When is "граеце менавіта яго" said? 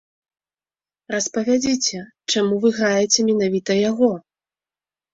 2.81-4.15